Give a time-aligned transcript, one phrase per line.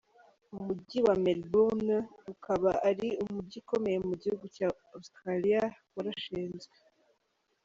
[0.55, 1.95] Umujyi wa Melbourne
[2.33, 5.61] ukaba ari umujyi ukomeye mu gihugu cya Australia
[5.95, 6.75] warashinzwe.